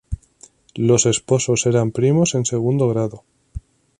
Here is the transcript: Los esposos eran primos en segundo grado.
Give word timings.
Los 0.73 1.05
esposos 1.05 1.67
eran 1.67 1.91
primos 1.91 2.33
en 2.33 2.43
segundo 2.45 2.87
grado. 2.89 3.23